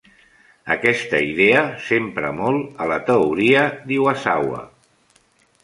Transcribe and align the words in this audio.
Aquesta 0.75 1.19
idea 1.31 1.59
s'empra 1.89 2.31
molt 2.39 2.81
a 2.85 2.89
la 2.95 2.99
teoria 3.13 3.69
d'Iwasawa. 3.91 4.67